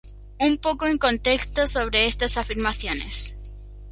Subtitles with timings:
[0.39, 3.35] Un poco en contexto sobre estas afirmaciones.